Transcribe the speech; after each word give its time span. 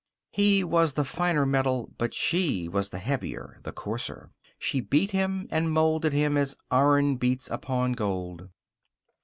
He 0.31 0.63
was 0.63 0.93
the 0.93 1.05
finer 1.05 1.45
metal, 1.45 1.93
but 1.99 2.11
she 2.15 2.67
was 2.67 2.89
the 2.89 2.97
heavier, 2.97 3.59
the 3.61 3.71
coarser. 3.71 4.31
She 4.57 4.81
beat 4.81 5.11
him 5.11 5.47
and 5.51 5.71
molded 5.71 6.11
him 6.11 6.37
as 6.37 6.57
iron 6.71 7.17
beats 7.17 7.47
upon 7.51 7.91
gold. 7.93 8.49